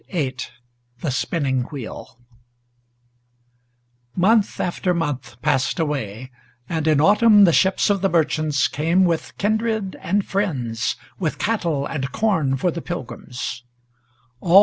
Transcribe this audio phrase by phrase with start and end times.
[0.11, 0.37] VIII
[1.01, 2.17] THE SPINNING WHEEL
[4.15, 6.31] Month after month passed away,
[6.67, 11.85] and in Autumn the ships of the merchants Came with kindred and friends, with cattle
[11.85, 13.63] and corn for the Pilgrims.